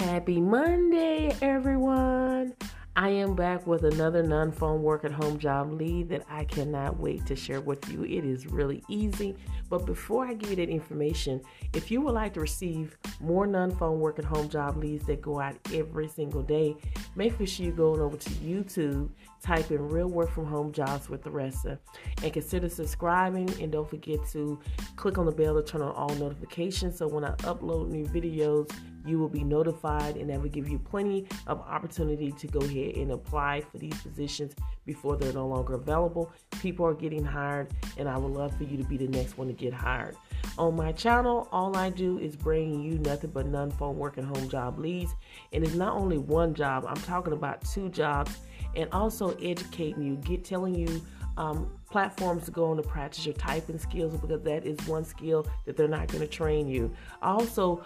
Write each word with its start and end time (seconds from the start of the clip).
Happy 0.00 0.40
Monday, 0.40 1.36
everyone. 1.42 2.54
I 2.96 3.10
am 3.10 3.34
back 3.34 3.66
with 3.66 3.84
another 3.84 4.22
non 4.22 4.50
phone 4.50 4.82
work 4.82 5.04
at 5.04 5.12
home 5.12 5.38
job 5.38 5.72
lead 5.72 6.08
that 6.08 6.24
I 6.28 6.44
cannot 6.44 6.98
wait 6.98 7.26
to 7.26 7.36
share 7.36 7.60
with 7.60 7.86
you. 7.92 8.04
It 8.04 8.24
is 8.24 8.46
really 8.46 8.82
easy. 8.88 9.36
But 9.68 9.84
before 9.84 10.26
I 10.26 10.32
give 10.32 10.50
you 10.50 10.56
that 10.56 10.70
information, 10.70 11.42
if 11.74 11.90
you 11.90 12.00
would 12.00 12.14
like 12.14 12.32
to 12.34 12.40
receive 12.40 12.96
more 13.20 13.46
non 13.46 13.76
phone 13.76 14.00
work 14.00 14.18
at 14.18 14.24
home 14.24 14.48
job 14.48 14.78
leads 14.78 15.04
that 15.04 15.20
go 15.20 15.38
out 15.38 15.56
every 15.74 16.08
single 16.08 16.42
day, 16.42 16.76
make 17.14 17.34
sure 17.46 17.66
you 17.66 17.72
go 17.72 17.94
over 17.94 18.16
to 18.16 18.30
YouTube, 18.30 19.10
type 19.42 19.70
in 19.70 19.86
Real 19.86 20.08
Work 20.08 20.30
from 20.30 20.46
Home 20.46 20.72
Jobs 20.72 21.10
with 21.10 21.24
Theresa, 21.24 21.78
and 22.22 22.32
consider 22.32 22.70
subscribing. 22.70 23.50
And 23.60 23.70
don't 23.70 23.88
forget 23.88 24.26
to 24.30 24.58
click 24.96 25.18
on 25.18 25.26
the 25.26 25.32
bell 25.32 25.54
to 25.54 25.62
turn 25.62 25.82
on 25.82 25.92
all 25.94 26.14
notifications 26.16 26.96
so 26.96 27.06
when 27.06 27.24
I 27.24 27.32
upload 27.42 27.90
new 27.90 28.06
videos, 28.06 28.70
you 29.06 29.18
will 29.18 29.28
be 29.28 29.44
notified, 29.44 30.16
and 30.16 30.28
that 30.30 30.40
will 30.40 30.48
give 30.48 30.68
you 30.68 30.78
plenty 30.78 31.26
of 31.46 31.60
opportunity 31.60 32.32
to 32.32 32.46
go 32.46 32.60
ahead 32.60 32.96
and 32.96 33.12
apply 33.12 33.60
for 33.60 33.78
these 33.78 33.98
positions 34.02 34.54
before 34.86 35.16
they're 35.16 35.32
no 35.32 35.46
longer 35.46 35.74
available. 35.74 36.32
People 36.60 36.86
are 36.86 36.94
getting 36.94 37.24
hired, 37.24 37.72
and 37.96 38.08
I 38.08 38.16
would 38.18 38.32
love 38.32 38.56
for 38.56 38.64
you 38.64 38.76
to 38.76 38.84
be 38.84 38.96
the 38.96 39.08
next 39.08 39.38
one 39.38 39.46
to 39.48 39.52
get 39.52 39.72
hired. 39.72 40.16
On 40.58 40.74
my 40.74 40.92
channel, 40.92 41.48
all 41.52 41.76
I 41.76 41.90
do 41.90 42.18
is 42.18 42.36
bring 42.36 42.82
you 42.82 42.98
nothing 42.98 43.30
but 43.30 43.46
non 43.46 43.70
phone 43.70 43.96
work 43.96 44.18
and 44.18 44.26
home 44.26 44.48
job 44.48 44.78
leads. 44.78 45.14
And 45.52 45.64
it's 45.64 45.74
not 45.74 45.94
only 45.94 46.18
one 46.18 46.54
job, 46.54 46.84
I'm 46.86 46.96
talking 46.96 47.32
about 47.32 47.64
two 47.64 47.88
jobs 47.88 48.38
and 48.76 48.88
also 48.92 49.36
educating 49.38 50.02
you, 50.02 50.16
get 50.16 50.44
telling 50.44 50.74
you 50.74 51.02
um, 51.40 51.70
platforms 51.90 52.44
to 52.44 52.50
go 52.50 52.66
on 52.66 52.76
to 52.76 52.82
practice 52.82 53.24
your 53.24 53.34
typing 53.34 53.78
skills 53.78 54.14
because 54.14 54.42
that 54.42 54.66
is 54.66 54.78
one 54.86 55.06
skill 55.06 55.46
that 55.64 55.74
they're 55.74 55.88
not 55.88 56.06
going 56.08 56.20
to 56.20 56.26
train 56.26 56.68
you. 56.68 56.94
Also, 57.22 57.82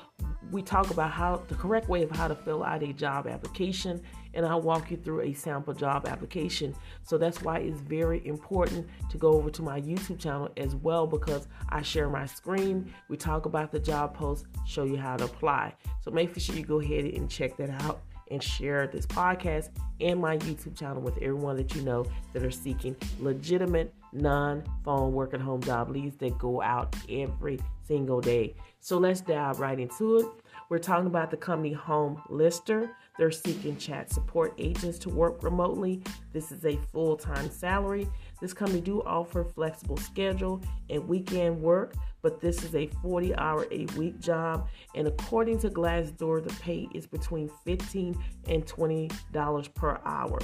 we 0.50 0.60
talk 0.60 0.90
about 0.90 1.12
how 1.12 1.40
the 1.46 1.54
correct 1.54 1.88
way 1.88 2.02
of 2.02 2.10
how 2.10 2.26
to 2.26 2.34
fill 2.34 2.64
out 2.64 2.82
a 2.82 2.92
job 2.92 3.28
application, 3.28 4.02
and 4.34 4.44
I'll 4.44 4.60
walk 4.60 4.90
you 4.90 4.96
through 4.96 5.20
a 5.20 5.32
sample 5.34 5.72
job 5.72 6.08
application. 6.08 6.74
So 7.04 7.16
that's 7.16 7.42
why 7.42 7.58
it's 7.58 7.80
very 7.80 8.26
important 8.26 8.88
to 9.08 9.18
go 9.18 9.34
over 9.34 9.50
to 9.50 9.62
my 9.62 9.80
YouTube 9.80 10.18
channel 10.18 10.50
as 10.56 10.74
well 10.74 11.06
because 11.06 11.46
I 11.68 11.82
share 11.82 12.08
my 12.08 12.26
screen. 12.26 12.92
We 13.08 13.16
talk 13.16 13.46
about 13.46 13.70
the 13.70 13.78
job 13.78 14.14
post, 14.14 14.46
show 14.66 14.82
you 14.82 14.96
how 14.96 15.16
to 15.16 15.26
apply. 15.26 15.74
So 16.00 16.10
make 16.10 16.36
sure 16.40 16.56
you 16.56 16.64
go 16.64 16.80
ahead 16.80 17.04
and 17.04 17.30
check 17.30 17.56
that 17.58 17.70
out 17.84 18.02
and 18.30 18.42
share 18.42 18.86
this 18.86 19.06
podcast 19.06 19.70
and 20.00 20.20
my 20.20 20.38
YouTube 20.38 20.76
channel 20.78 21.02
with 21.02 21.16
everyone 21.18 21.56
that 21.56 21.74
you 21.74 21.82
know 21.82 22.04
that 22.32 22.42
are 22.42 22.50
seeking 22.50 22.96
legitimate 23.20 23.94
non 24.12 24.62
phone 24.84 25.12
work 25.12 25.34
at 25.34 25.40
home 25.40 25.60
job 25.62 25.90
leads 25.90 26.16
that 26.16 26.38
go 26.38 26.62
out 26.62 26.94
every 27.08 27.58
single 27.86 28.20
day. 28.20 28.54
So 28.80 28.98
let's 28.98 29.20
dive 29.20 29.60
right 29.60 29.78
into 29.78 30.18
it. 30.18 30.26
We're 30.68 30.78
talking 30.78 31.06
about 31.06 31.30
the 31.30 31.36
company 31.36 31.74
Homelister. 31.74 32.90
They're 33.18 33.30
seeking 33.30 33.76
chat 33.76 34.10
support 34.10 34.54
agents 34.58 34.98
to 35.00 35.08
work 35.08 35.42
remotely. 35.42 36.02
This 36.32 36.50
is 36.50 36.64
a 36.64 36.76
full-time 36.92 37.50
salary. 37.50 38.08
This 38.40 38.52
company 38.52 38.80
do 38.80 39.02
offer 39.02 39.44
flexible 39.44 39.96
schedule 39.96 40.60
and 40.90 41.06
weekend 41.06 41.60
work, 41.60 41.94
but 42.22 42.40
this 42.40 42.64
is 42.64 42.74
a 42.74 42.88
40 43.02 43.34
hour 43.36 43.66
a 43.70 43.86
week 43.96 44.18
job. 44.18 44.68
And 44.94 45.06
according 45.06 45.58
to 45.60 45.70
Glassdoor, 45.70 46.42
the 46.42 46.54
pay 46.60 46.88
is 46.94 47.06
between 47.06 47.50
15 47.64 48.16
and 48.48 48.66
$20 48.66 49.74
per 49.74 50.00
hour. 50.04 50.38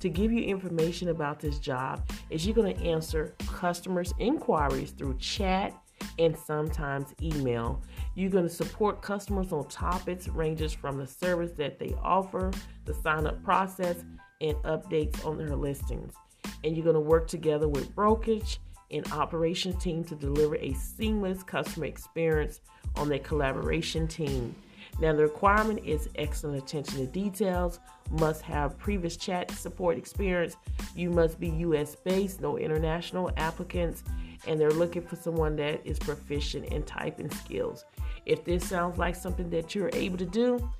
To 0.00 0.08
give 0.08 0.32
you 0.32 0.42
information 0.42 1.08
about 1.08 1.40
this 1.40 1.58
job, 1.58 2.08
is 2.30 2.46
you're 2.46 2.54
going 2.54 2.76
to 2.76 2.82
answer 2.84 3.34
customers' 3.46 4.14
inquiries 4.18 4.90
through 4.92 5.18
chat 5.18 5.74
and 6.18 6.36
sometimes 6.36 7.14
email. 7.22 7.82
You're 8.14 8.30
going 8.30 8.48
to 8.48 8.54
support 8.54 9.02
customers 9.02 9.52
on 9.52 9.68
topics 9.68 10.28
ranges 10.28 10.72
from 10.72 10.98
the 10.98 11.06
service 11.06 11.52
that 11.52 11.78
they 11.78 11.94
offer, 12.02 12.50
the 12.84 12.94
sign 12.94 13.26
up 13.26 13.42
process, 13.42 14.04
and 14.40 14.56
updates 14.58 15.24
on 15.24 15.38
their 15.38 15.54
listings. 15.54 16.14
And 16.64 16.76
you're 16.76 16.84
going 16.84 16.94
to 16.94 17.00
work 17.00 17.28
together 17.28 17.68
with 17.68 17.94
brokerage 17.94 18.60
and 18.90 19.10
operations 19.12 19.82
team 19.82 20.04
to 20.04 20.14
deliver 20.14 20.56
a 20.56 20.74
seamless 20.74 21.42
customer 21.42 21.86
experience 21.86 22.60
on 22.96 23.08
their 23.08 23.18
collaboration 23.18 24.06
team. 24.06 24.54
Now, 25.00 25.14
the 25.14 25.22
requirement 25.22 25.80
is 25.84 26.08
excellent 26.16 26.62
attention 26.62 26.98
to 26.98 27.06
details, 27.06 27.80
must 28.10 28.42
have 28.42 28.78
previous 28.78 29.16
chat 29.16 29.50
support 29.50 29.96
experience, 29.96 30.56
you 30.94 31.10
must 31.10 31.40
be 31.40 31.48
US 31.48 31.96
based, 31.96 32.40
no 32.40 32.58
international 32.58 33.30
applicants, 33.36 34.04
and 34.46 34.60
they're 34.60 34.70
looking 34.70 35.02
for 35.02 35.16
someone 35.16 35.56
that 35.56 35.80
is 35.84 35.98
proficient 35.98 36.66
in 36.66 36.82
typing 36.82 37.30
skills. 37.30 37.84
If 38.26 38.44
this 38.44 38.68
sounds 38.68 38.98
like 38.98 39.14
something 39.14 39.50
that 39.50 39.74
you're 39.74 39.90
able 39.92 40.18
to 40.18 40.26
do, 40.26 40.70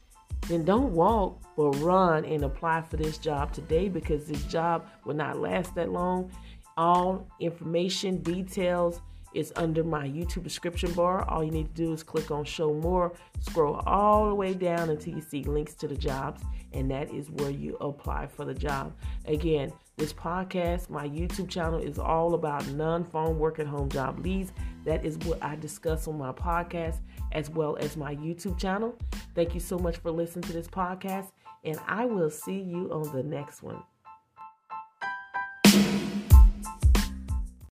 then 0.49 0.65
don't 0.65 0.93
walk 0.93 1.41
but 1.57 1.71
run 1.77 2.25
and 2.25 2.45
apply 2.45 2.83
for 2.83 2.97
this 2.97 3.19
job 3.19 3.53
today 3.53 3.89
because 3.89 4.27
this 4.27 4.43
job 4.45 4.87
will 5.05 5.15
not 5.15 5.39
last 5.39 5.75
that 5.75 5.91
long. 5.91 6.31
All 6.77 7.27
information, 7.39 8.23
details 8.23 9.01
is 9.35 9.53
under 9.57 9.83
my 9.85 10.07
YouTube 10.07 10.43
description 10.43 10.93
bar. 10.93 11.29
All 11.29 11.43
you 11.43 11.51
need 11.51 11.75
to 11.75 11.87
do 11.87 11.93
is 11.93 12.03
click 12.03 12.31
on 12.31 12.45
show 12.45 12.73
more, 12.75 13.13
scroll 13.41 13.77
all 13.87 14.29
the 14.29 14.35
way 14.35 14.55
down 14.55 14.91
until 14.91 15.15
you 15.15 15.21
see 15.21 15.45
links 15.45 15.75
to 15.75 15.89
the 15.89 15.97
jobs, 15.97 16.43
and 16.73 16.91
that 16.91 17.13
is 17.13 17.31
where 17.31 17.51
you 17.51 17.77
apply 17.81 18.27
for 18.27 18.45
the 18.45 18.55
job. 18.55 18.93
Again, 19.27 19.73
this 19.97 20.13
podcast, 20.13 20.89
my 20.89 21.09
YouTube 21.09 21.49
channel 21.49 21.79
is 21.79 21.99
all 21.99 22.35
about 22.35 22.67
non 22.69 23.05
phone 23.05 23.39
work 23.39 23.59
at 23.59 23.67
home 23.67 23.89
job 23.89 24.19
leads. 24.19 24.53
That 24.85 25.05
is 25.05 25.19
what 25.19 25.43
I 25.43 25.57
discuss 25.57 26.09
on 26.09 26.19
my 26.19 26.33
podcast 26.33 26.99
as 27.33 27.51
well 27.51 27.77
as 27.77 27.97
my 27.97 28.17
YouTube 28.17 28.59
channel. 28.59 28.97
Thank 29.35 29.55
you 29.55 29.61
so 29.61 29.79
much 29.79 29.99
for 29.99 30.11
listening 30.11 30.43
to 30.45 30.53
this 30.53 30.69
podcast, 30.69 31.33
and 31.65 31.79
I 31.87 32.05
will 32.05 32.31
see 32.31 32.61
you 32.61 32.91
on 32.93 33.15
the 33.15 33.23
next 33.23 33.63
one. 33.63 33.83